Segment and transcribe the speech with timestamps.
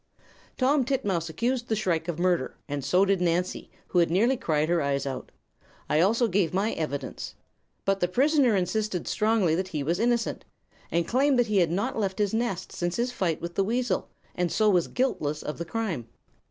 [0.57, 4.67] "Tom Titmouse accused the shrike of murder, and so did Nancy, who had nearly cried
[4.67, 5.31] her eyes out.
[5.87, 7.35] I also gave my evidence.
[7.85, 10.43] But the prisoner insisted strongly that he was innocent,
[10.89, 14.51] and claimed he had not left his nest since his fight with the weasel, and
[14.51, 16.07] so was guiltless of the crime.